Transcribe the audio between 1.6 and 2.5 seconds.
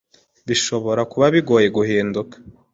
guhinduka,